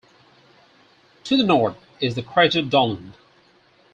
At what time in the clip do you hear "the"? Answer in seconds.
1.37-1.43, 2.15-2.23